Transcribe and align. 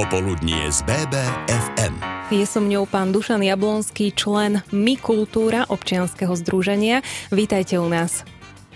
Popoludnie 0.00 0.72
z 0.72 0.80
BBFM. 0.88 1.92
Je 2.32 2.48
so 2.48 2.64
mňou 2.64 2.88
pán 2.88 3.12
Dušan 3.12 3.44
Jablonský, 3.44 4.16
člen 4.16 4.64
My 4.72 4.96
Kultúra 4.96 5.68
občianskeho 5.68 6.40
združenia. 6.40 7.04
Vítajte 7.28 7.76
u 7.76 7.84
nás. 7.84 8.24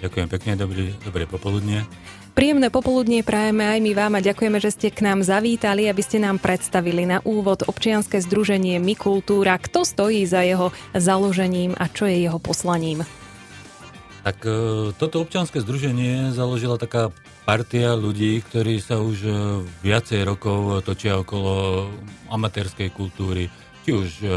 Ďakujem 0.04 0.28
pekne, 0.28 0.52
dobrý, 0.60 0.92
dobré 1.00 1.24
popoludnie. 1.24 1.88
Príjemné 2.36 2.68
popoludnie 2.68 3.24
prajeme 3.24 3.64
aj 3.64 3.80
my 3.80 3.92
vám 3.96 4.12
a 4.20 4.20
ďakujeme, 4.20 4.60
že 4.60 4.76
ste 4.76 4.92
k 4.92 5.00
nám 5.00 5.24
zavítali, 5.24 5.88
aby 5.88 6.04
ste 6.04 6.20
nám 6.20 6.44
predstavili 6.44 7.08
na 7.08 7.24
úvod 7.24 7.64
občianske 7.64 8.20
združenie 8.20 8.76
My 8.76 8.92
Kultúra. 8.92 9.56
Kto 9.56 9.88
stojí 9.88 10.28
za 10.28 10.44
jeho 10.44 10.76
založením 10.92 11.72
a 11.72 11.88
čo 11.88 12.04
je 12.04 12.20
jeho 12.20 12.36
poslaním? 12.36 13.00
Tak 14.24 14.40
e, 14.48 14.50
toto 14.96 15.20
občianske 15.20 15.60
združenie 15.60 16.32
založila 16.32 16.80
taká 16.80 17.12
partia 17.44 17.92
ľudí, 17.92 18.40
ktorí 18.40 18.80
sa 18.80 18.96
už 18.96 19.16
e, 19.20 19.30
viacej 19.84 20.24
rokov 20.24 20.80
točia 20.88 21.20
okolo 21.20 21.84
amatérskej 22.32 22.88
kultúry, 22.88 23.52
či 23.84 23.92
už 23.92 24.08
e, 24.24 24.28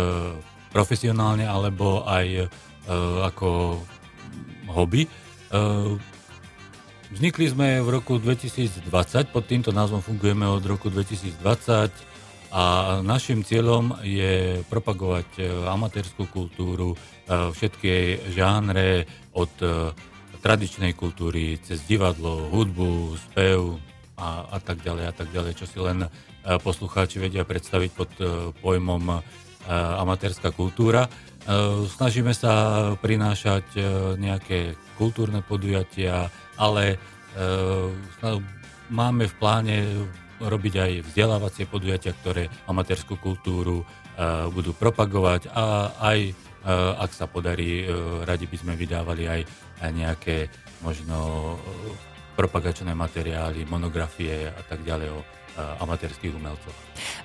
profesionálne, 0.76 1.48
alebo 1.48 2.04
aj 2.04 2.52
ako 2.88 3.84
hobby. 4.72 5.12
Vznikli 7.12 7.52
sme 7.52 7.84
v 7.84 7.90
roku 8.00 8.16
2020, 8.16 8.88
pod 9.28 9.44
týmto 9.44 9.76
názvom 9.76 10.00
fungujeme 10.00 10.48
od 10.48 10.64
roku 10.64 10.88
2020 10.88 11.36
a 12.56 12.64
našim 13.04 13.44
cieľom 13.44 14.00
je 14.08 14.64
propagovať 14.72 15.28
amatérskú 15.67 16.31
kultúru, 16.31 16.95
všetky 17.28 17.84
jej 17.84 18.12
žánre 18.31 19.04
od 19.38 19.54
e, 19.62 19.94
tradičnej 20.41 20.98
kultúry 20.98 21.62
cez 21.62 21.86
divadlo, 21.86 22.50
hudbu, 22.50 23.14
spev 23.30 23.78
a, 24.18 24.50
a 24.50 24.58
tak 24.58 24.82
ďalej 24.82 25.05
a 25.05 25.14
tak 25.14 25.30
ďalej, 25.30 25.54
čo 25.62 25.66
si 25.70 25.78
len 25.78 26.05
e, 26.05 26.09
poslucháči 26.58 27.22
vedia 27.22 27.45
predstaviť 27.45 27.92
pod 27.94 28.12
e, 28.18 28.50
pojmom 28.58 29.22
amatérska 29.68 30.55
kultúra. 30.55 31.11
Snažíme 32.00 32.31
sa 32.31 32.95
prinášať 33.03 33.76
nejaké 34.16 34.80
kultúrne 34.95 35.44
podujatia, 35.44 36.31
ale 36.56 36.95
máme 38.88 39.28
v 39.28 39.36
pláne 39.44 40.08
robiť 40.39 40.73
aj 40.80 40.92
vzdelávacie 41.11 41.67
podujatia, 41.67 42.16
ktoré 42.16 42.48
amatérskú 42.64 43.20
kultúru 43.20 43.83
budú 44.56 44.72
propagovať 44.72 45.52
a 45.52 45.92
aj 46.00 46.31
ak 46.97 47.11
sa 47.13 47.30
podarí, 47.30 47.86
eh, 47.86 47.91
radi 48.25 48.50
by 48.50 48.58
sme 48.58 48.73
vydávali 48.73 49.30
aj 49.30 49.41
nejaké 49.94 50.50
možno 50.81 51.53
eh, 51.58 52.17
propagačné 52.38 52.93
materiály, 52.93 53.66
monografie 53.66 54.53
a 54.53 54.61
tak 54.61 54.85
ďalej 54.85 55.09
o 55.17 55.21
amatérských 55.57 56.38
umelcov. 56.38 56.69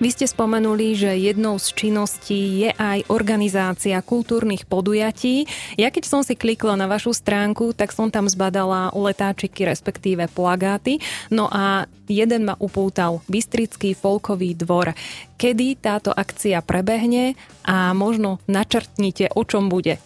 Vy 0.00 0.08
ste 0.08 0.24
spomenuli, 0.24 0.96
že 0.96 1.12
jednou 1.20 1.60
z 1.60 1.68
činností 1.76 2.64
je 2.64 2.70
aj 2.72 3.12
organizácia 3.12 4.00
kultúrnych 4.00 4.64
podujatí. 4.64 5.44
Ja 5.76 5.92
keď 5.92 6.04
som 6.08 6.20
si 6.24 6.32
klikla 6.32 6.80
na 6.80 6.88
vašu 6.88 7.12
stránku, 7.12 7.76
tak 7.76 7.92
som 7.92 8.08
tam 8.08 8.24
zbadala 8.28 8.88
letáčiky, 8.96 9.68
respektíve 9.68 10.32
plagáty. 10.32 10.96
No 11.28 11.48
a 11.52 11.84
jeden 12.08 12.48
ma 12.48 12.56
upútal, 12.56 13.20
Bystrický 13.28 13.92
folkový 13.92 14.56
dvor. 14.56 14.96
Kedy 15.36 15.76
táto 15.84 16.08
akcia 16.08 16.64
prebehne 16.64 17.36
a 17.68 17.92
možno 17.92 18.40
načrtnite, 18.48 19.28
o 19.32 19.44
čom 19.44 19.68
bude? 19.68 20.00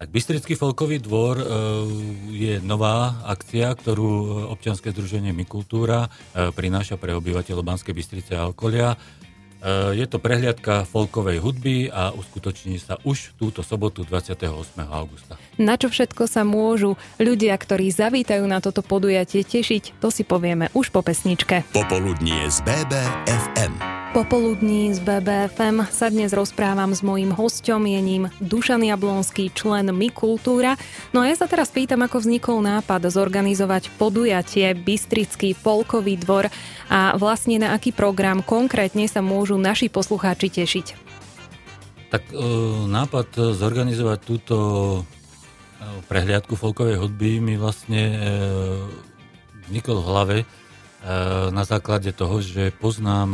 Tak 0.00 0.08
Bystrický 0.08 0.56
folkový 0.56 0.96
dvor 0.96 1.36
e, 1.36 1.44
je 2.32 2.54
nová 2.64 3.20
akcia, 3.28 3.68
ktorú 3.76 4.48
občianske 4.48 4.96
združenie 4.96 5.36
Mikultúra 5.36 6.08
e, 6.08 6.48
prináša 6.56 6.96
pre 6.96 7.12
obyvateľov 7.12 7.60
Banskej 7.60 7.92
Bystrice 7.92 8.32
a 8.32 8.48
okolia. 8.48 8.96
E, 8.96 10.00
je 10.00 10.08
to 10.08 10.16
prehliadka 10.16 10.88
folkovej 10.88 11.44
hudby 11.44 11.92
a 11.92 12.16
uskutoční 12.16 12.80
sa 12.80 12.96
už 13.04 13.36
túto 13.36 13.60
sobotu 13.60 14.08
28. 14.08 14.48
augusta. 14.88 15.36
Na 15.60 15.76
čo 15.76 15.92
všetko 15.92 16.24
sa 16.24 16.48
môžu 16.48 16.96
ľudia, 17.20 17.52
ktorí 17.60 17.92
zavítajú 17.92 18.48
na 18.48 18.64
toto 18.64 18.80
podujatie 18.80 19.44
tešiť, 19.44 20.00
to 20.00 20.08
si 20.08 20.24
povieme 20.24 20.72
už 20.72 20.96
po 20.96 21.04
pesničke. 21.04 21.60
Popoludnie 21.76 22.48
z 22.48 22.56
BBFM. 22.64 23.99
Popoludní 24.10 24.90
z 24.90 24.98
BBFM 25.06 25.86
sa 25.86 26.10
dnes 26.10 26.34
rozprávam 26.34 26.90
s 26.90 26.98
mojím 26.98 27.30
hostom, 27.30 27.86
je 27.86 28.00
ním 28.02 28.26
Dušan 28.42 28.82
Jablonský, 28.82 29.54
člen 29.54 29.86
My 29.94 30.10
Kultúra. 30.10 30.74
No 31.14 31.22
a 31.22 31.30
ja 31.30 31.38
sa 31.38 31.46
teraz 31.46 31.70
pýtam, 31.70 32.02
ako 32.02 32.18
vznikol 32.18 32.58
nápad 32.58 33.06
zorganizovať 33.06 33.94
podujatie 34.02 34.74
Bystrický 34.74 35.54
folkový 35.54 36.18
dvor 36.18 36.50
a 36.90 37.14
vlastne 37.14 37.62
na 37.62 37.70
aký 37.70 37.94
program 37.94 38.42
konkrétne 38.42 39.06
sa 39.06 39.22
môžu 39.22 39.54
naši 39.62 39.86
poslucháči 39.86 40.58
tešiť. 40.58 40.86
Tak 42.10 42.34
e, 42.34 42.42
nápad 42.90 43.54
zorganizovať 43.54 44.18
túto 44.26 44.56
e, 44.58 45.00
prehliadku 46.10 46.58
folkovej 46.58 46.98
hudby 46.98 47.38
mi 47.38 47.54
vlastne 47.54 48.02
e, 48.10 48.16
vznikol 49.70 50.02
v 50.02 50.08
hlave 50.10 50.38
na 51.48 51.64
základe 51.64 52.12
toho, 52.12 52.44
že 52.44 52.76
poznám 52.76 53.32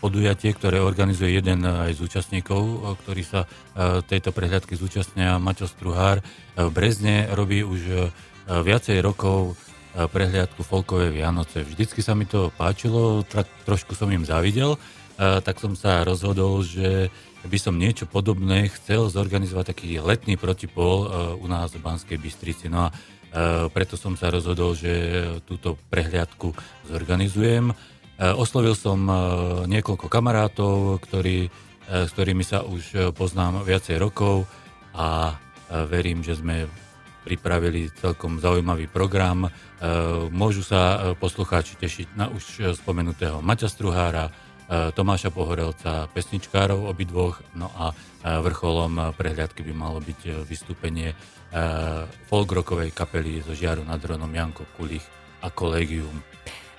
podujatie, 0.00 0.56
ktoré 0.56 0.80
organizuje 0.80 1.36
jeden 1.36 1.62
aj 1.62 1.94
z 1.94 2.00
účastníkov, 2.00 2.96
ktorý 3.04 3.22
sa 3.22 3.44
e, 3.44 4.00
tejto 4.02 4.32
prehľadky 4.32 4.74
zúčastnia, 4.74 5.36
Maťo 5.36 5.68
Struhár. 5.68 6.24
V 6.56 6.70
Brezne 6.72 7.28
robí 7.30 7.60
už 7.60 8.10
viacej 8.48 8.98
rokov 9.04 9.54
prehliadku 9.94 10.62
Folkové 10.62 11.10
Vianoce. 11.14 11.62
Vždycky 11.62 12.02
sa 12.02 12.14
mi 12.14 12.26
to 12.26 12.50
páčilo, 12.54 13.22
trošku 13.66 13.94
som 13.94 14.10
im 14.10 14.22
závidel, 14.22 14.78
tak 15.18 15.58
som 15.58 15.74
sa 15.74 16.06
rozhodol, 16.06 16.62
že 16.62 17.10
by 17.46 17.58
som 17.58 17.74
niečo 17.74 18.06
podobné 18.06 18.70
chcel 18.70 19.10
zorganizovať 19.10 19.74
taký 19.74 19.98
letný 19.98 20.38
protipol 20.38 21.10
u 21.38 21.46
nás 21.50 21.74
v 21.74 21.82
Banskej 21.82 22.18
Bystrici. 22.22 22.70
No 22.70 22.86
a 22.86 22.94
preto 23.70 23.94
som 23.94 24.14
sa 24.14 24.30
rozhodol, 24.30 24.74
že 24.74 24.90
túto 25.46 25.78
prehliadku 25.90 26.54
zorganizujem. 26.90 27.70
Eh, 28.20 28.36
oslovil 28.36 28.76
som 28.76 29.00
eh, 29.08 29.16
niekoľko 29.64 30.12
kamarátov, 30.12 31.00
ktorí, 31.00 31.48
eh, 31.48 32.04
s 32.04 32.12
ktorými 32.12 32.44
sa 32.44 32.60
už 32.60 33.16
poznám 33.16 33.64
viacej 33.64 33.96
rokov 33.96 34.44
a 34.92 35.38
verím, 35.86 36.18
že 36.26 36.34
sme 36.34 36.66
pripravili 37.22 37.94
celkom 37.94 38.42
zaujímavý 38.42 38.90
program. 38.90 39.46
Môžu 40.34 40.66
sa 40.66 41.14
poslucháči 41.14 41.78
tešiť 41.78 42.18
na 42.18 42.26
už 42.26 42.74
spomenutého 42.74 43.38
Maťa 43.38 43.70
Struhára, 43.70 44.34
Tomáša 44.66 45.30
Pohorelca, 45.30 46.10
pesničkárov 46.10 46.90
obidvoch, 46.90 47.38
no 47.54 47.70
a 47.78 47.94
vrcholom 48.26 49.14
prehľadky 49.14 49.62
by 49.62 49.70
malo 49.78 50.02
byť 50.02 50.42
vystúpenie 50.42 51.14
folkrockovej 52.26 52.90
kapely 52.90 53.46
zo 53.46 53.54
Žiaru 53.54 53.86
nad 53.86 54.02
Dronom 54.02 54.34
Janko 54.34 54.66
Kulich 54.74 55.06
a 55.38 55.54
Kolegium. 55.54 56.18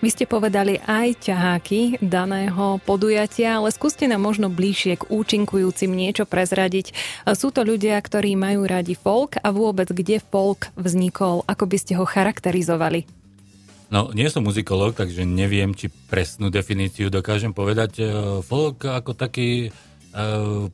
Vy 0.02 0.10
ste 0.10 0.26
povedali 0.26 0.82
aj 0.82 1.30
ťaháky 1.30 2.02
daného 2.02 2.82
podujatia, 2.82 3.62
ale 3.62 3.70
skúste 3.70 4.10
nám 4.10 4.26
možno 4.26 4.50
bližšie 4.50 4.98
k 4.98 5.08
účinkujúcim 5.14 5.94
niečo 5.94 6.26
prezradiť. 6.26 6.98
Sú 7.38 7.54
to 7.54 7.62
ľudia, 7.62 8.02
ktorí 8.02 8.34
majú 8.34 8.66
radi 8.66 8.98
folk 8.98 9.38
a 9.38 9.54
vôbec 9.54 9.94
kde 9.94 10.18
folk 10.18 10.74
vznikol, 10.74 11.46
ako 11.46 11.70
by 11.70 11.78
ste 11.78 11.94
ho 12.02 12.10
charakterizovali? 12.10 13.06
No, 13.94 14.10
nie 14.10 14.26
som 14.34 14.42
muzikolog, 14.42 14.98
takže 14.98 15.22
neviem, 15.22 15.78
či 15.78 15.94
presnú 16.10 16.50
definíciu 16.50 17.14
dokážem 17.14 17.54
povedať. 17.54 18.02
E, 18.02 18.06
folk 18.42 18.82
ako 18.88 19.14
taký 19.14 19.70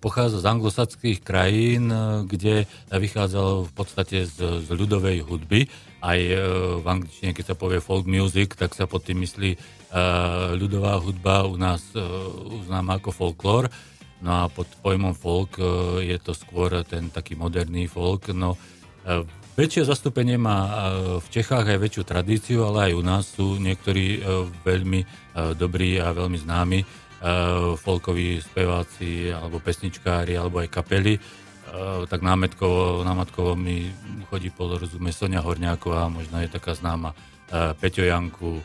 pochádza 0.02 0.42
z 0.42 0.50
anglosackých 0.50 1.20
krajín, 1.22 1.94
e, 1.94 2.26
kde 2.26 2.56
vychádzal 2.90 3.70
v 3.70 3.74
podstate 3.78 4.26
z, 4.26 4.66
z 4.66 4.70
ľudovej 4.74 5.22
hudby 5.26 5.70
aj 6.02 6.20
e, 6.20 6.36
v 6.82 6.86
angličtine, 6.86 7.32
keď 7.34 7.54
sa 7.54 7.56
povie 7.58 7.82
folk 7.82 8.06
music, 8.06 8.54
tak 8.54 8.78
sa 8.78 8.86
pod 8.86 9.06
tým 9.06 9.22
myslí 9.26 9.52
e, 9.54 9.60
ľudová 10.56 10.98
hudba, 11.02 11.50
u 11.50 11.58
nás 11.58 11.82
e, 11.94 12.02
známa 12.70 13.02
ako 13.02 13.10
folklór. 13.14 13.66
No 14.18 14.46
a 14.46 14.50
pod 14.50 14.66
pojmom 14.82 15.14
folk 15.14 15.62
je 16.02 16.18
to 16.18 16.34
skôr 16.34 16.74
ten 16.90 17.14
taký 17.14 17.38
moderný 17.38 17.86
folk. 17.86 18.34
No, 18.34 18.58
väčšie 19.54 19.86
zastúpenie 19.86 20.42
má 20.42 20.90
v 21.22 21.28
Čechách 21.30 21.70
aj 21.70 21.78
väčšiu 21.78 22.02
tradíciu, 22.02 22.66
ale 22.66 22.90
aj 22.90 22.94
u 22.98 23.04
nás 23.06 23.30
sú 23.30 23.62
niektorí 23.62 24.26
veľmi 24.66 25.06
dobrí 25.54 26.02
a 26.02 26.18
veľmi 26.18 26.34
známi 26.34 26.80
folkoví 27.82 28.38
speváci 28.42 29.34
alebo 29.34 29.58
pesničkári 29.58 30.38
alebo 30.38 30.62
aj 30.62 30.70
kapely. 30.70 31.18
Eh, 31.18 32.08
tak 32.08 32.24
námetkovo, 32.24 33.04
námetkovo 33.04 33.60
mi 33.60 33.92
chodí 34.32 34.48
porozumieť 34.48 35.28
Sonia 35.28 35.44
Horňáková, 35.44 36.08
možno 36.08 36.40
je 36.40 36.50
taká 36.52 36.76
známa. 36.76 37.12
Uh, 37.48 37.72
Peťo 37.80 38.04
Janku, 38.04 38.60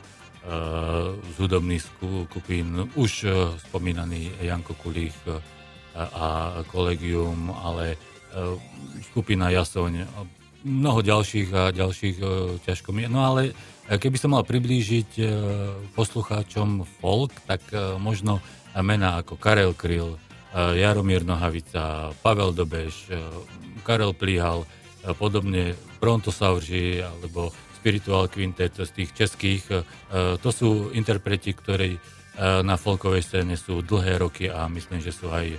z 1.23 1.37
hudobných 1.39 1.79
skupín, 2.27 2.91
už 2.99 3.31
spomínaný 3.71 4.43
Janko 4.43 4.75
Kulích 4.75 5.15
uh, 5.31 5.39
a 5.95 6.27
kolegium, 6.67 7.55
ale 7.63 7.95
skupina 9.07 9.55
Jasoň, 9.55 10.03
mnoho 10.62 11.03
ďalších 11.03 11.49
a 11.55 11.75
ďalších 11.75 12.17
ťažkomí. 12.62 13.06
No 13.11 13.26
ale 13.26 13.55
keby 13.91 14.17
som 14.19 14.32
mal 14.32 14.47
priblížiť 14.47 15.19
poslucháčom 15.93 16.87
folk, 17.03 17.35
tak 17.44 17.62
možno 17.99 18.38
mená 18.79 19.20
ako 19.20 19.37
Karel 19.37 19.75
Kryl, 19.75 20.17
Jaromír 20.55 21.25
Nohavica, 21.26 22.14
Pavel 22.23 22.55
Dobeš, 22.55 23.11
Karel 23.82 24.14
Plíhal, 24.14 24.64
podobne 25.19 25.75
Pronto 25.99 26.31
Saurži 26.31 27.03
alebo 27.03 27.50
Spiritual 27.75 28.31
Quintet 28.31 28.79
z 28.79 28.91
tých 28.94 29.11
českých. 29.11 29.65
To 30.15 30.49
sú 30.55 30.94
interpreti, 30.94 31.50
ktorí 31.50 31.99
na 32.62 32.79
folkovej 32.79 33.26
scéne 33.26 33.58
sú 33.58 33.82
dlhé 33.82 34.23
roky 34.23 34.47
a 34.47 34.70
myslím, 34.70 35.03
že 35.03 35.11
sú 35.12 35.29
aj 35.29 35.58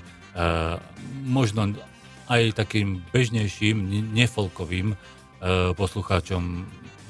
možno 1.22 1.76
aj 2.30 2.56
takým 2.56 3.04
bežnejším, 3.12 4.12
nefolkovým 4.16 4.96
poslucháčom 5.76 6.64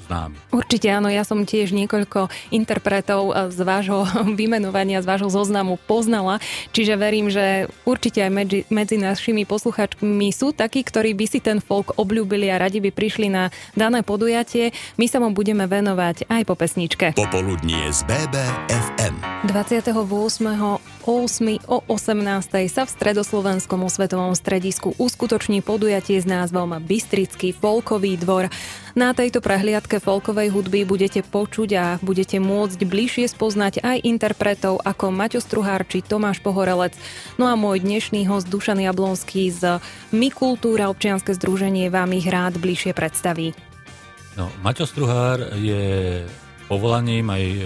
známy. 0.04 0.36
Určite 0.52 0.86
áno, 0.92 1.08
ja 1.08 1.24
som 1.24 1.48
tiež 1.48 1.72
niekoľko 1.72 2.28
interpretov 2.52 3.32
eh, 3.32 3.48
z 3.48 3.60
vášho 3.64 4.04
vymenovania, 4.38 5.00
z 5.00 5.08
vášho 5.08 5.32
zoznamu 5.32 5.80
poznala, 5.88 6.38
čiže 6.76 6.94
verím, 7.00 7.32
že 7.32 7.72
určite 7.88 8.20
aj 8.20 8.32
medzi, 8.32 8.60
medzi 8.68 9.00
našimi 9.00 9.48
posluchačmi 9.48 10.28
sú 10.30 10.52
takí, 10.52 10.84
ktorí 10.84 11.16
by 11.16 11.26
si 11.26 11.40
ten 11.40 11.58
folk 11.64 11.96
obľúbili 11.96 12.52
a 12.52 12.60
radi 12.60 12.84
by 12.84 12.92
prišli 12.92 13.32
na 13.32 13.48
dané 13.72 14.04
podujatie. 14.04 14.76
My 15.00 15.08
sa 15.08 15.18
mu 15.18 15.32
budeme 15.32 15.64
venovať 15.64 16.28
aj 16.28 16.42
po 16.44 16.54
pesničke. 16.54 17.16
Popoludnie 17.16 17.88
z 17.90 18.04
BBFM. 18.04 19.14
28. 19.48 20.93
8. 21.04 21.68
o 21.68 21.84
18. 21.84 22.48
sa 22.72 22.88
v 22.88 22.90
Stredoslovenskom 22.96 23.76
osvetovom 23.84 24.32
stredisku 24.32 24.96
uskutoční 24.96 25.60
podujatie 25.60 26.16
s 26.16 26.24
názvom 26.24 26.80
Bystrický 26.80 27.52
folkový 27.52 28.16
dvor. 28.16 28.48
Na 28.96 29.12
tejto 29.12 29.44
prehliadke 29.44 30.00
folkovej 30.00 30.48
hudby 30.48 30.88
budete 30.88 31.20
počuť 31.20 31.70
a 31.76 31.84
budete 32.00 32.40
môcť 32.40 32.88
bližšie 32.88 33.28
spoznať 33.28 33.84
aj 33.84 34.00
interpretov 34.00 34.80
ako 34.80 35.12
Maťo 35.12 35.44
Struhár 35.44 35.84
či 35.84 36.00
Tomáš 36.00 36.40
Pohorelec. 36.40 36.96
No 37.36 37.52
a 37.52 37.54
môj 37.54 37.84
dnešný 37.84 38.24
host 38.24 38.48
Dušan 38.48 38.80
Jablonský 38.80 39.52
z 39.52 39.84
My 40.08 40.32
Kultúra 40.32 40.88
občianske 40.88 41.36
združenie 41.36 41.92
vám 41.92 42.16
ich 42.16 42.24
rád 42.24 42.56
bližšie 42.56 42.96
predstaví. 42.96 43.52
No, 44.40 44.48
Maťo 44.64 44.88
Struhár 44.88 45.52
je 45.60 46.24
povolaním 46.64 47.28
aj 47.28 47.44
e, 47.44 47.60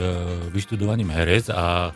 vyštudovaním 0.51 1.15
herec 1.15 1.55
a 1.55 1.95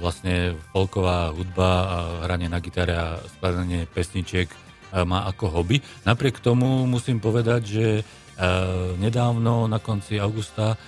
vlastne 0.00 0.56
folková 0.72 1.36
hudba 1.36 1.68
a 1.68 1.98
hranie 2.24 2.48
na 2.48 2.64
gitare 2.64 2.96
a 2.96 3.20
skladanie 3.36 3.84
pesničiek 3.84 4.48
e, 4.48 4.56
má 5.04 5.28
ako 5.28 5.52
hobby. 5.52 5.84
Napriek 6.08 6.40
tomu 6.40 6.88
musím 6.88 7.20
povedať, 7.20 7.62
že 7.68 7.86
Eh, 8.40 8.96
nedávno 8.96 9.68
na 9.68 9.76
konci 9.76 10.16
augusta 10.16 10.72
eh, 10.72 10.78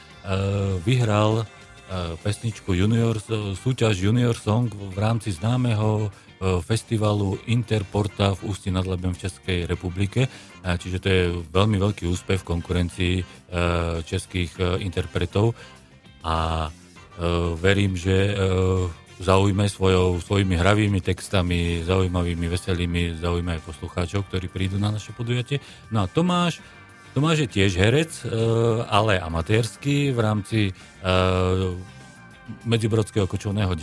vyhral 0.80 1.44
eh, 1.44 2.16
pesničku 2.16 2.72
junior, 2.72 3.20
súťaž 3.60 4.00
Junior 4.00 4.32
Song 4.32 4.72
v 4.72 4.96
rámci 4.96 5.36
známeho 5.36 6.08
festivalu 6.42 7.38
Interporta 7.46 8.34
v 8.34 8.50
Ústí 8.50 8.75
nad 8.75 8.82
Labem 8.82 9.14
v 9.14 9.30
Českej 9.30 9.62
republike. 9.62 10.26
Čiže 10.66 10.98
to 10.98 11.06
je 11.06 11.22
veľmi 11.38 11.78
veľký 11.78 12.02
úspech 12.10 12.42
v 12.42 12.48
konkurencii 12.50 13.14
českých 14.02 14.82
interpretov 14.82 15.54
a 16.26 16.66
verím, 17.61 17.97
že 17.97 18.35
zaujme 19.23 19.69
svojou, 19.70 20.19
svojimi 20.19 20.59
hravými 20.59 20.99
textami, 20.99 21.87
zaujímavými, 21.87 22.47
veselými, 22.50 23.23
zaujímavé 23.23 23.62
poslucháčov, 23.62 24.26
ktorí 24.26 24.50
prídu 24.50 24.82
na 24.82 24.91
naše 24.91 25.14
podujatie. 25.14 25.62
No 25.94 26.03
a 26.03 26.11
Tomáš 26.11 26.59
Tomáš 27.12 27.44
je 27.44 27.49
tiež 27.61 27.76
herec, 27.76 28.12
e, 28.25 28.32
ale 28.88 29.20
amatérsky 29.20 30.17
v 30.17 30.19
rámci 30.20 30.61
e, 30.69 30.73
Medzibrodského 32.64 33.29
kočovného 33.29 33.76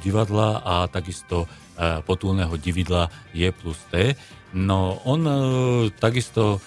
divadla 0.00 0.64
a 0.64 0.88
takisto 0.88 1.44
e, 1.44 2.00
potulného 2.00 2.56
dividla 2.56 3.12
J 3.36 3.52
plus 3.52 3.76
T. 3.92 4.16
No 4.50 4.98
on 5.06 5.22
takisto 5.94 6.58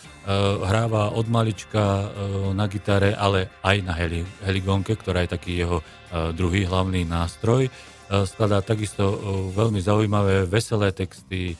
hráva 0.64 1.12
od 1.12 1.28
malička 1.28 2.08
na 2.56 2.72
gitare, 2.72 3.12
ale 3.12 3.52
aj 3.60 3.78
na 3.84 3.92
heligónke, 4.48 4.96
ktorá 4.96 5.28
je 5.28 5.36
taký 5.36 5.52
jeho 5.68 5.84
druhý 6.32 6.64
hlavný 6.64 7.04
nástroj. 7.04 7.68
Skladá 8.08 8.64
takisto 8.64 9.20
veľmi 9.52 9.84
zaujímavé, 9.84 10.48
veselé 10.48 10.96
texty, 10.96 11.60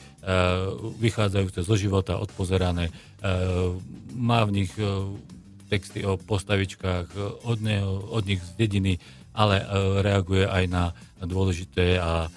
vychádzajúce 0.96 1.60
zo 1.60 1.76
života, 1.76 2.24
odpozerané 2.24 2.88
má 4.14 4.46
v 4.46 4.64
nich 4.64 4.72
e, 4.78 4.86
texty 5.68 6.06
o 6.06 6.16
postavičkách 6.22 7.08
e, 7.14 7.20
od, 7.44 7.58
neho, 7.60 7.92
od 8.14 8.24
nich 8.30 8.42
z 8.42 8.52
dediny, 8.56 9.02
ale 9.34 9.62
e, 9.62 9.66
reaguje 10.06 10.46
aj 10.46 10.64
na 10.70 10.84
dôležité 11.20 11.98
a 11.98 12.30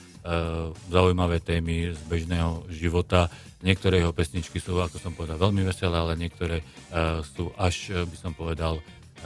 zaujímavé 0.90 1.38
témy 1.38 1.94
z 1.94 2.02
bežného 2.10 2.66
života. 2.72 3.30
Niektoré 3.62 4.02
jeho 4.02 4.10
pesničky 4.10 4.58
sú, 4.58 4.78
ako 4.78 4.98
som 4.98 5.14
povedal, 5.14 5.38
veľmi 5.38 5.62
veselé, 5.62 5.96
ale 5.96 6.18
niektoré 6.18 6.66
sú 7.34 7.54
až, 7.54 8.04
by 8.06 8.16
som 8.18 8.32
povedal, 8.34 8.82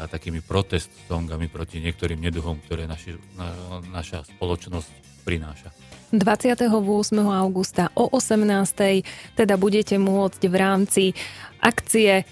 takými 0.09 0.41
protest 0.41 0.89
songami 1.11 1.51
proti 1.51 1.83
niektorým 1.83 2.21
neduchom, 2.21 2.63
ktoré 2.65 2.87
naši, 2.87 3.19
na, 3.37 3.53
naša 3.91 4.25
spoločnosť 4.25 5.25
prináša. 5.27 5.69
28. 6.11 6.67
augusta 7.23 7.95
o 7.95 8.11
18. 8.11 9.39
teda 9.39 9.55
budete 9.55 9.95
môcť 9.95 10.43
v 10.43 10.57
rámci 10.59 11.05
akcie 11.63 12.27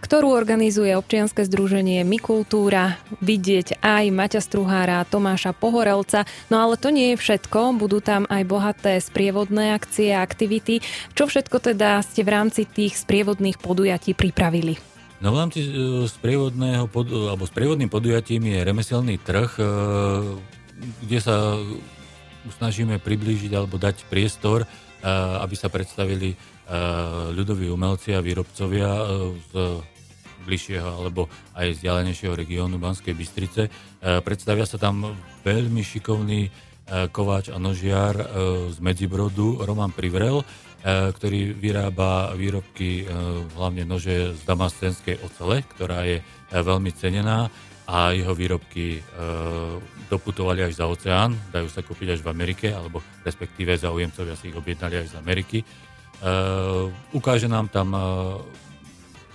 ktorú 0.00 0.32
organizuje 0.32 0.96
občianske 0.96 1.44
združenie 1.46 2.02
Mikultúra, 2.04 2.98
vidieť 3.20 3.80
aj 3.84 4.04
Maťa 4.10 4.40
Struhára, 4.40 5.06
Tomáša 5.06 5.52
Pohorelca. 5.52 6.24
No 6.48 6.64
ale 6.64 6.80
to 6.80 6.88
nie 6.90 7.14
je 7.14 7.20
všetko, 7.20 7.76
budú 7.76 8.00
tam 8.00 8.24
aj 8.26 8.42
bohaté 8.48 8.98
sprievodné 8.98 9.76
akcie 9.76 10.16
a 10.16 10.24
aktivity. 10.24 10.80
Čo 11.12 11.28
všetko 11.28 11.60
teda 11.72 12.00
ste 12.00 12.24
v 12.24 12.32
rámci 12.32 12.64
tých 12.64 12.96
sprievodných 12.96 13.60
podujatí 13.60 14.16
pripravili? 14.16 14.80
No 15.20 15.36
v 15.36 15.40
rámci 15.44 15.60
e, 15.60 15.70
sprievodného 16.08 16.88
pod, 16.88 17.12
alebo 17.12 17.44
sprievodným 17.44 17.92
podujatím 17.92 18.56
je 18.56 18.58
remeselný 18.64 19.20
trh, 19.20 19.52
e, 19.60 19.64
kde 21.04 21.18
sa 21.20 21.60
snažíme 22.48 22.96
priblížiť 23.02 23.52
alebo 23.52 23.76
dať 23.76 24.08
priestor, 24.08 24.64
e, 24.64 24.66
aby 25.40 25.54
sa 25.56 25.68
predstavili 25.68 26.60
ľudoví 27.34 27.66
umelci 27.66 28.14
a 28.14 28.22
výrobcovia 28.22 28.86
z 29.50 29.82
bližšieho 30.46 31.02
alebo 31.02 31.26
aj 31.58 31.74
vzdialenejšieho 31.74 32.30
regiónu 32.30 32.78
Banskej 32.78 33.10
Bystrice. 33.10 33.66
Predstavia 33.98 34.70
sa 34.70 34.78
tam 34.78 35.18
veľmi 35.42 35.82
šikovný 35.82 36.46
kováč 37.10 37.50
a 37.50 37.58
nožiar 37.58 38.14
z 38.70 38.78
Medzibrodu 38.78 39.66
Roman 39.66 39.90
Privrel, 39.90 40.46
ktorý 40.86 41.58
vyrába 41.58 42.38
výrobky, 42.38 43.02
hlavne 43.58 43.82
nože 43.82 44.38
z 44.38 44.42
damascenskej 44.46 45.26
ocele, 45.26 45.66
ktorá 45.74 46.06
je 46.06 46.22
veľmi 46.54 46.94
cenená 46.94 47.50
a 47.90 48.14
jeho 48.14 48.30
výrobky 48.38 49.02
doputovali 50.06 50.62
až 50.62 50.78
za 50.78 50.86
oceán, 50.86 51.34
dajú 51.50 51.66
sa 51.66 51.82
kúpiť 51.82 52.14
až 52.14 52.20
v 52.22 52.30
Amerike, 52.30 52.70
alebo 52.70 53.02
respektíve 53.26 53.74
zaujemcovia 53.74 54.38
si 54.38 54.54
ich 54.54 54.58
objednali 54.58 55.02
až 55.02 55.10
z 55.10 55.18
Ameriky. 55.18 55.58
Ukáže 57.10 57.50
nám 57.50 57.66
tam 57.66 57.98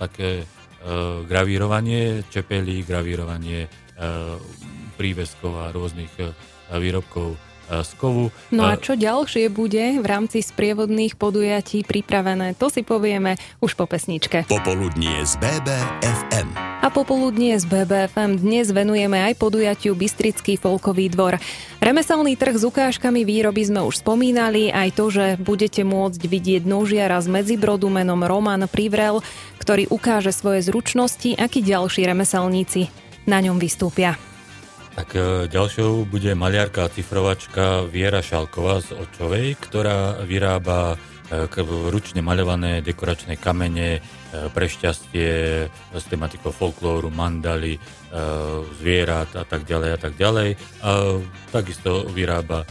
také 0.00 0.48
Eh, 0.86 1.26
gravírovanie 1.26 2.22
čepelí, 2.30 2.86
gravírovanie 2.86 3.66
eh, 3.66 3.70
príveskov 4.94 5.58
a 5.58 5.74
rôznych 5.74 6.14
eh, 6.22 6.30
výrobkov 6.78 7.34
z 7.70 7.90
kovu. 7.98 8.30
No 8.54 8.66
a 8.70 8.78
čo 8.78 8.94
ďalšie 8.94 9.50
bude 9.50 9.98
v 9.98 10.06
rámci 10.06 10.42
sprievodných 10.42 11.18
podujatí 11.18 11.82
pripravené, 11.82 12.54
to 12.54 12.70
si 12.70 12.86
povieme 12.86 13.34
už 13.58 13.74
po 13.74 13.90
pesničke. 13.90 14.46
Popoludnie 14.46 15.26
z 15.26 15.34
BBFM. 15.42 16.48
A 16.86 16.88
popoludnie 16.92 17.58
z 17.58 17.66
BBFM 17.66 18.38
dnes 18.38 18.70
venujeme 18.70 19.18
aj 19.26 19.34
podujatiu 19.42 19.98
Bystrický 19.98 20.54
folkový 20.54 21.10
dvor. 21.10 21.42
Remeselný 21.82 22.38
trh 22.38 22.54
s 22.54 22.64
ukážkami 22.66 23.26
výroby 23.26 23.66
sme 23.66 23.82
už 23.82 24.06
spomínali, 24.06 24.70
aj 24.70 24.94
to, 24.94 25.10
že 25.10 25.26
budete 25.42 25.82
môcť 25.82 26.22
vidieť 26.22 26.62
nožiara 26.62 27.18
z 27.18 27.26
Medzibrodu 27.26 27.90
menom 27.90 28.22
Roman 28.22 28.70
Privrel, 28.70 29.18
ktorý 29.58 29.90
ukáže 29.90 30.30
svoje 30.30 30.62
zručnosti, 30.62 31.34
akí 31.34 31.58
ďalší 31.64 32.06
remeselníci 32.06 32.86
na 33.26 33.42
ňom 33.42 33.58
vystúpia. 33.58 34.14
Tak 34.96 35.12
e, 35.12 35.44
ďalšou 35.52 36.08
bude 36.08 36.32
maliarka 36.32 36.88
a 36.88 36.92
cifrovačka 36.92 37.84
Viera 37.84 38.24
Šalková 38.24 38.80
z 38.80 38.96
Očovej, 38.96 39.60
ktorá 39.60 40.24
vyrába 40.24 40.96
e, 41.28 41.52
ručne 41.92 42.24
maľované 42.24 42.80
dekoračné 42.80 43.36
kamene 43.36 44.00
e, 44.00 44.48
pre 44.56 44.64
šťastie 44.64 45.28
s 45.92 46.04
tematikou 46.08 46.48
folklóru, 46.48 47.12
mandaly, 47.12 47.76
zvierat 48.80 49.36
a 49.36 49.44
tak 49.44 49.68
ďalej 49.68 49.90
a 49.92 49.98
tak 50.00 50.16
ďalej. 50.16 50.56
A 50.80 51.20
takisto 51.52 52.08
vyrába 52.08 52.64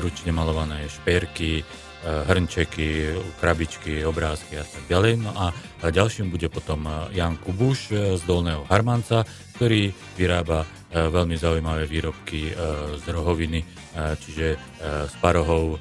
ručne 0.00 0.32
malované 0.32 0.88
šperky, 0.88 1.60
hrnčeky, 2.00 3.12
krabičky, 3.36 4.00
obrázky 4.08 4.56
a 4.56 4.64
tak 4.64 4.80
ďalej. 4.88 5.20
No 5.20 5.36
a 5.36 5.52
ďalším 5.84 6.32
bude 6.32 6.48
potom 6.48 6.88
Jan 7.12 7.36
Kubuš 7.36 7.92
z 7.92 8.22
Dolného 8.24 8.64
Harmanca, 8.72 9.28
ktorý 9.60 9.92
vyrába 10.16 10.64
veľmi 10.90 11.38
zaujímavé 11.38 11.86
výrobky 11.86 12.50
z 12.98 13.04
rohoviny, 13.10 13.62
čiže 13.94 14.58
z 15.06 15.14
parohov 15.22 15.78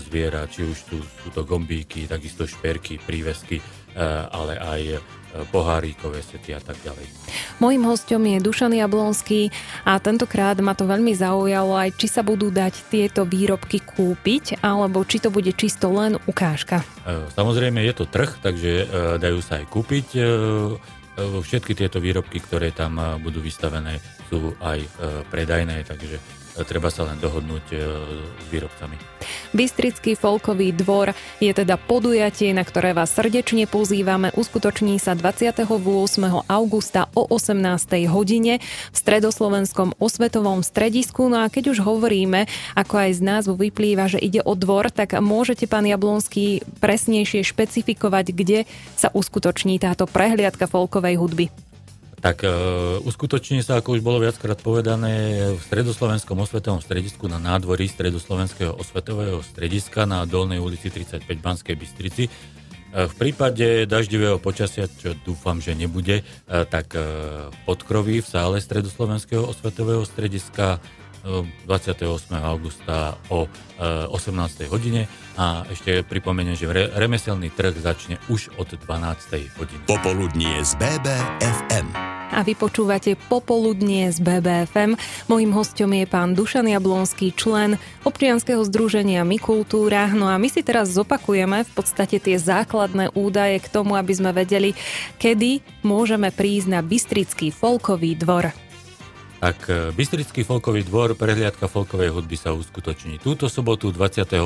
zviera, 0.00 0.48
či 0.48 0.64
už 0.64 0.78
tu, 0.88 0.96
sú 1.00 1.28
to 1.28 1.44
gombíky, 1.44 2.08
takisto 2.08 2.48
šperky, 2.48 2.96
prívesky, 2.96 3.60
ale 4.32 4.56
aj 4.56 4.80
pohárikové 5.50 6.22
sety 6.22 6.54
a 6.54 6.62
tak 6.62 6.78
ďalej. 6.86 7.04
Mojím 7.58 7.90
hostom 7.90 8.22
je 8.22 8.38
Dušan 8.38 8.70
Jablonský 8.70 9.50
a 9.82 9.98
tentokrát 9.98 10.54
ma 10.62 10.78
to 10.78 10.86
veľmi 10.86 11.10
zaujalo 11.10 11.74
aj, 11.74 11.90
či 11.98 12.06
sa 12.06 12.22
budú 12.22 12.54
dať 12.54 12.74
tieto 12.86 13.26
výrobky 13.26 13.82
kúpiť, 13.82 14.62
alebo 14.62 15.02
či 15.02 15.18
to 15.18 15.34
bude 15.34 15.50
čisto 15.58 15.90
len 15.90 16.16
ukážka. 16.30 16.86
E, 17.02 17.26
samozrejme 17.34 17.82
je 17.82 17.94
to 17.98 18.06
trh, 18.06 18.30
takže 18.40 18.70
e, 18.70 18.84
dajú 19.18 19.42
sa 19.42 19.58
aj 19.58 19.66
kúpiť. 19.68 20.06
E, 21.14 21.22
všetky 21.22 21.78
tieto 21.78 22.02
výrobky, 22.02 22.42
ktoré 22.42 22.74
tam 22.74 22.98
budú 23.22 23.38
vystavené, 23.38 24.02
sú 24.26 24.56
aj 24.58 24.82
predajné, 25.30 25.86
takže 25.86 26.18
treba 26.62 26.86
sa 26.86 27.02
len 27.10 27.18
dohodnúť 27.18 27.66
e, 27.74 27.76
s 28.38 28.46
výrobcami. 28.54 28.94
Bystrický 29.50 30.14
folkový 30.14 30.70
dvor 30.70 31.10
je 31.42 31.50
teda 31.50 31.74
podujatie, 31.74 32.54
na 32.54 32.62
ktoré 32.62 32.94
vás 32.94 33.10
srdečne 33.10 33.66
pozývame. 33.66 34.30
Uskutoční 34.38 35.02
sa 35.02 35.18
28. 35.18 35.66
augusta 36.46 37.10
o 37.18 37.26
18. 37.26 38.06
hodine 38.06 38.62
v 38.62 38.96
Stredoslovenskom 38.96 39.98
osvetovom 39.98 40.62
stredisku. 40.62 41.26
No 41.26 41.42
a 41.42 41.50
keď 41.50 41.74
už 41.74 41.82
hovoríme, 41.82 42.46
ako 42.78 42.94
aj 43.02 43.10
z 43.18 43.20
názvu 43.22 43.54
vyplýva, 43.58 44.06
že 44.06 44.22
ide 44.22 44.38
o 44.46 44.54
dvor, 44.54 44.94
tak 44.94 45.18
môžete, 45.18 45.66
pán 45.66 45.88
Jablonský, 45.88 46.62
presnejšie 46.78 47.42
špecifikovať, 47.42 48.26
kde 48.30 48.58
sa 48.94 49.10
uskutoční 49.10 49.82
táto 49.82 50.06
prehliadka 50.06 50.70
folkovej 50.70 51.18
hudby 51.18 51.46
tak 52.24 52.40
e, 52.40 52.48
uskutoční 53.04 53.60
sa, 53.60 53.84
ako 53.84 54.00
už 54.00 54.00
bolo 54.00 54.24
viackrát 54.24 54.56
povedané, 54.56 55.44
v 55.52 55.60
Stredoslovenskom 55.60 56.40
osvetovom 56.40 56.80
stredisku 56.80 57.28
na 57.28 57.36
nádvorí 57.36 57.84
Stredoslovenského 57.84 58.72
osvetového 58.72 59.44
strediska 59.44 60.08
na 60.08 60.24
Dolnej 60.24 60.56
ulici 60.56 60.88
35 60.88 61.20
Banskej 61.44 61.76
Bystrici. 61.76 62.24
E, 62.24 62.30
v 63.04 63.14
prípade 63.20 63.84
daždivého 63.84 64.40
počasia, 64.40 64.88
čo 64.88 65.12
dúfam, 65.20 65.60
že 65.60 65.76
nebude, 65.76 66.24
e, 66.24 66.64
tak 66.64 66.96
e, 66.96 67.04
podkroví 67.68 68.24
v 68.24 68.30
sále 68.32 68.56
Stredoslovenského 68.56 69.44
osvetového 69.44 70.08
strediska 70.08 70.80
28. 71.24 72.04
augusta 72.36 73.16
o 73.32 73.48
18. 73.80 74.68
hodine 74.68 75.08
a 75.40 75.64
ešte 75.72 76.04
pripomeniem, 76.04 76.52
že 76.52 76.68
remeselný 76.68 77.48
trh 77.48 77.80
začne 77.80 78.20
už 78.28 78.52
od 78.60 78.76
12. 78.76 79.56
hodiny. 79.56 79.80
Popoludnie 79.88 80.60
z 80.60 80.76
BBFM 80.76 82.13
a 82.34 82.42
vy 82.42 82.58
počúvate 82.58 83.14
Popoludnie 83.30 84.10
z 84.10 84.18
BBFM. 84.18 84.98
Mojím 85.30 85.54
hostom 85.54 85.94
je 85.94 86.02
pán 86.10 86.34
Dušan 86.34 86.66
Jablonský, 86.66 87.30
člen 87.30 87.78
občianskeho 88.02 88.66
združenia 88.66 89.22
My. 89.22 89.38
No 90.18 90.26
a 90.26 90.34
my 90.34 90.48
si 90.50 90.66
teraz 90.66 90.90
zopakujeme 90.90 91.62
v 91.62 91.70
podstate 91.70 92.18
tie 92.18 92.34
základné 92.34 93.14
údaje 93.14 93.62
k 93.62 93.70
tomu, 93.70 93.94
aby 93.94 94.10
sme 94.10 94.34
vedeli, 94.34 94.74
kedy 95.22 95.62
môžeme 95.86 96.34
prísť 96.34 96.66
na 96.74 96.80
Bystrický 96.82 97.54
folkový 97.54 98.18
dvor. 98.18 98.50
Tak 99.38 99.58
e, 99.70 99.94
Bystrický 99.94 100.42
folkový 100.42 100.82
dvor, 100.82 101.14
prehliadka 101.14 101.70
folkovej 101.70 102.10
hudby 102.10 102.34
sa 102.34 102.50
uskutoční 102.50 103.22
túto 103.22 103.46
sobotu 103.46 103.94
28. 103.94 104.40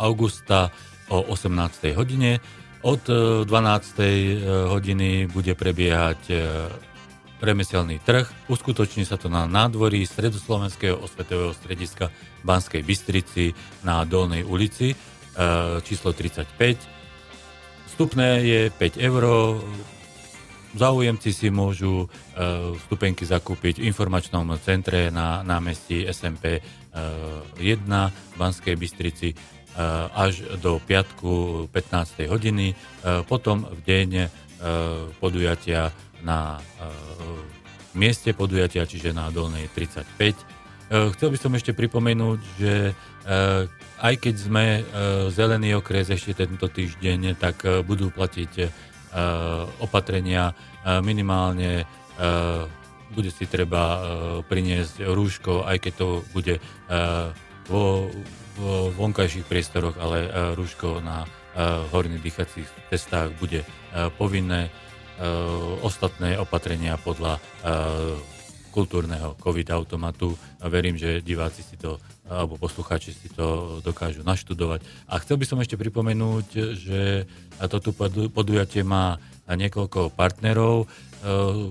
augusta 0.00 0.72
o 1.12 1.20
18. 1.34 1.98
hodine. 1.98 2.40
Od 2.80 3.02
12. 3.44 3.50
E, 3.50 4.08
hodiny 4.72 5.28
bude 5.28 5.52
prebiehať 5.52 6.20
e, 6.30 6.36
remeselný 7.40 7.98
trh. 8.04 8.28
Uskutoční 8.52 9.08
sa 9.08 9.16
to 9.16 9.32
na 9.32 9.48
nádvorí 9.48 10.04
Stredoslovenského 10.04 11.00
osvetového 11.00 11.56
strediska 11.56 12.12
Banskej 12.44 12.84
Bystrici 12.84 13.56
na 13.84 14.04
Dolnej 14.04 14.44
ulici, 14.44 14.92
e, 14.92 14.96
číslo 15.80 16.12
35. 16.12 16.76
Vstupné 17.88 18.28
je 18.44 18.60
5 18.70 19.00
eur. 19.00 19.22
Zaujemci 20.70 21.34
si 21.34 21.50
môžu 21.50 22.06
e, 22.06 22.08
vstupenky 22.86 23.26
zakúpiť 23.26 23.82
v 23.82 23.88
informačnom 23.90 24.46
centre 24.62 25.10
na 25.10 25.42
námestí 25.42 26.06
SMP 26.06 26.62
1 26.92 27.58
v 27.58 28.34
Banskej 28.36 28.76
Bystrici 28.76 29.32
e, 29.32 29.36
až 30.12 30.44
do 30.60 30.78
piatku 30.78 31.66
15. 31.72 32.28
hodiny. 32.28 32.76
Potom 33.26 33.64
v 33.64 33.80
deň 33.82 34.10
podujatia 35.24 35.88
na 36.22 36.58
uh, 36.58 36.90
mieste 37.96 38.32
podujatia, 38.32 38.86
čiže 38.86 39.10
na 39.10 39.28
Dolnej 39.34 39.66
35. 39.72 40.06
Uh, 40.06 41.10
e, 41.10 41.14
chcel 41.14 41.28
by 41.34 41.38
som 41.38 41.52
ešte 41.54 41.74
pripomenúť, 41.74 42.40
že 42.58 42.74
uh, 42.94 43.66
aj 44.00 44.14
keď 44.16 44.34
sme 44.40 44.64
zelený 45.28 45.76
okres 45.76 46.08
ešte 46.08 46.32
tento 46.32 46.72
týždeň, 46.72 47.36
tak 47.36 47.60
budú 47.84 48.08
platiť 48.08 48.72
opatrenia 49.84 50.56
minimálne 51.04 51.84
bude 53.12 53.28
si 53.28 53.44
treba 53.44 54.00
priniesť 54.48 55.04
rúško, 55.04 55.68
aj 55.68 55.76
keď 55.84 55.92
to 56.00 56.08
bude 56.32 56.56
vo, 57.68 58.08
vo 58.56 58.72
vonkajších 58.96 59.44
priestoroch, 59.44 60.00
ale 60.00 60.32
rúško 60.56 61.04
na 61.04 61.28
horných 61.92 62.24
dýchacích 62.24 62.68
cestách 62.88 63.36
bude 63.36 63.60
povinné. 64.16 64.72
Eh, 65.20 65.84
ostatné 65.84 66.40
opatrenia 66.40 66.96
podľa 66.96 67.36
eh, 67.36 68.16
kultúrneho 68.72 69.36
COVID 69.36 69.68
automatu 69.68 70.32
a 70.64 70.72
verím, 70.72 70.96
že 70.96 71.20
diváci 71.20 71.60
si 71.60 71.76
to 71.76 72.00
alebo 72.24 72.56
poslucháči 72.56 73.10
si 73.12 73.28
to 73.28 73.82
dokážu 73.82 74.22
naštudovať. 74.24 74.80
A 75.10 75.20
chcel 75.20 75.36
by 75.36 75.44
som 75.44 75.58
ešte 75.58 75.74
pripomenúť, 75.74 76.46
že 76.78 77.26
toto 77.66 77.90
podujatie 78.30 78.80
má 78.86 79.20
niekoľko 79.44 80.16
partnerov. 80.16 80.88
Eh, 80.88 81.68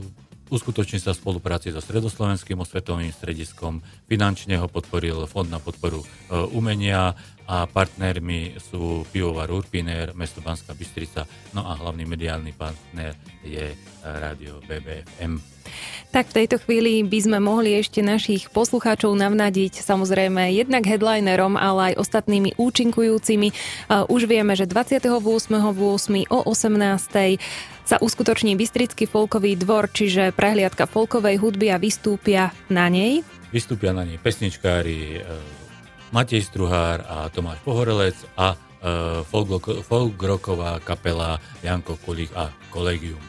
Uskutoční 0.49 0.97
sa 0.97 1.13
v 1.13 1.21
spolupráci 1.21 1.69
so 1.69 1.77
Stredoslovenským 1.77 2.57
osvetovým 2.57 3.13
strediskom. 3.13 3.85
Finančne 4.09 4.57
ho 4.57 4.65
podporil 4.65 5.29
Fond 5.29 5.45
na 5.45 5.61
podporu 5.61 6.01
umenia 6.49 7.13
a 7.49 7.65
partnermi 7.65 8.61
sú 8.61 9.09
Pivovar 9.09 9.49
Urpiner, 9.49 10.13
mesto 10.13 10.37
Banská 10.37 10.77
Bystrica, 10.77 11.25
no 11.57 11.65
a 11.65 11.73
hlavný 11.73 12.05
mediálny 12.05 12.53
partner 12.53 13.17
je 13.41 13.73
rádio 14.05 14.61
BBFM. 14.69 15.41
Tak 16.13 16.29
v 16.29 16.37
tejto 16.41 16.61
chvíli 16.61 17.01
by 17.05 17.19
sme 17.21 17.37
mohli 17.41 17.77
ešte 17.77 18.05
našich 18.05 18.49
poslucháčov 18.53 19.13
navnadiť 19.17 19.81
samozrejme 19.81 20.53
jednak 20.53 20.85
headlinerom, 20.85 21.57
ale 21.57 21.93
aj 21.93 22.01
ostatnými 22.01 22.57
účinkujúcimi. 22.57 23.53
Už 24.09 24.21
vieme, 24.25 24.53
že 24.53 24.65
28.8. 24.65 25.09
o 26.29 26.39
18 26.45 27.41
sa 27.89 27.97
uskutoční 27.97 28.53
Bystrický 28.53 29.09
folkový 29.09 29.57
dvor, 29.57 29.89
čiže 29.89 30.33
prehliadka 30.37 30.85
folkovej 30.85 31.41
hudby 31.41 31.73
a 31.73 31.81
vystúpia 31.81 32.53
na 32.69 32.85
nej. 32.85 33.25
Vystúpia 33.49 33.89
na 33.89 34.05
nej 34.05 34.21
pesničkári 34.21 35.17
e, 35.17 35.58
Matej 36.09 36.41
Struhár 36.41 37.05
a 37.05 37.29
Tomáš 37.29 37.61
Pohorelec 37.61 38.17
a 38.33 38.53
e, 38.53 38.57
folk 39.85 40.17
rocková 40.17 40.81
kapela 40.81 41.37
Janko 41.61 42.01
Kulík 42.01 42.33
a 42.33 42.49
Kolegium. 42.73 43.21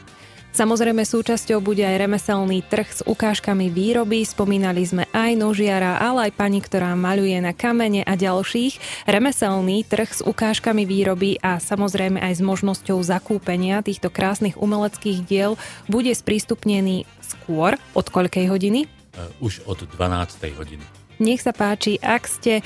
Samozrejme 0.51 1.07
súčasťou 1.07 1.63
bude 1.63 1.79
aj 1.79 1.95
remeselný 1.95 2.59
trh 2.67 2.89
s 2.91 3.01
ukážkami 3.07 3.71
výroby. 3.71 4.27
Spomínali 4.27 4.83
sme 4.83 5.07
aj 5.15 5.39
nožiara, 5.39 5.95
ale 5.95 6.27
aj 6.27 6.31
pani, 6.35 6.59
ktorá 6.59 6.91
maľuje 6.91 7.39
na 7.39 7.55
kamene 7.55 8.03
a 8.03 8.19
ďalších. 8.19 9.07
Remeselný 9.07 9.87
trh 9.87 10.11
s 10.11 10.21
ukážkami 10.27 10.83
výroby 10.83 11.39
a 11.39 11.55
samozrejme 11.55 12.19
aj 12.19 12.33
s 12.35 12.41
možnosťou 12.43 12.99
zakúpenia 12.99 13.79
týchto 13.79 14.11
krásnych 14.11 14.59
umeleckých 14.59 15.23
diel 15.23 15.55
bude 15.87 16.11
sprístupnený 16.11 17.07
skôr. 17.23 17.79
Od 17.95 18.11
koľkej 18.11 18.51
hodiny? 18.51 18.91
Už 19.39 19.63
od 19.63 19.87
12. 19.87 20.51
hodiny. 20.59 21.00
Nech 21.21 21.45
sa 21.45 21.53
páči, 21.53 22.01
ak 22.01 22.25
ste 22.25 22.65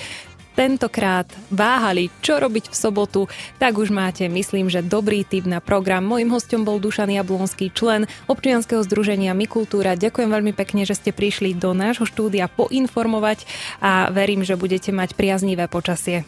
tentokrát 0.55 1.27
váhali, 1.51 2.07
čo 2.23 2.39
robiť 2.39 2.71
v 2.71 2.75
sobotu, 2.75 3.21
tak 3.59 3.75
už 3.75 3.91
máte, 3.91 4.31
myslím, 4.31 4.71
že 4.71 4.79
dobrý 4.79 5.27
tip 5.27 5.43
na 5.43 5.59
program. 5.59 6.07
Mojím 6.07 6.31
hostom 6.31 6.63
bol 6.63 6.79
Dušan 6.79 7.11
Jablonský, 7.11 7.75
člen 7.75 8.07
občianskeho 8.31 8.79
združenia 8.87 9.35
My 9.35 9.43
Kultúra. 9.43 9.99
Ďakujem 9.99 10.31
veľmi 10.31 10.55
pekne, 10.55 10.87
že 10.87 10.95
ste 10.95 11.11
prišli 11.11 11.51
do 11.51 11.75
nášho 11.75 12.07
štúdia 12.07 12.47
poinformovať 12.47 13.43
a 13.83 14.07
verím, 14.15 14.47
že 14.47 14.55
budete 14.55 14.95
mať 14.95 15.19
priaznivé 15.19 15.67
počasie. 15.67 16.23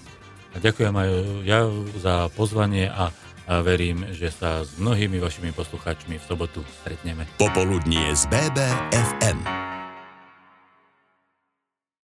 Ďakujem 0.60 0.92
aj 0.92 1.10
ja 1.48 1.72
za 2.04 2.28
pozvanie 2.36 2.92
a 2.92 3.16
a 3.48 3.64
verím, 3.64 4.04
že 4.12 4.28
sa 4.28 4.68
s 4.68 4.76
mnohými 4.76 5.24
vašimi 5.24 5.56
poslucháčmi 5.56 6.20
v 6.20 6.24
sobotu 6.28 6.68
stretneme. 6.84 7.24
Popoludnie 7.40 8.12
z 8.12 8.28
BBFM. 8.28 9.67